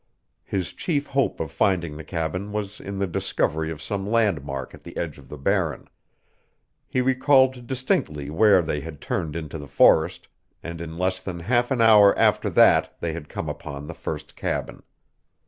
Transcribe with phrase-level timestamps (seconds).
[0.43, 4.81] His chief hope of finding the cabin was in the discovery of some landmark at
[4.81, 5.87] the edge of the Barren.
[6.87, 10.27] He recalled distinctly where they had turned into the forest,
[10.63, 14.35] and in less than half an hour after that they had come upon the first
[14.35, 14.81] cabin.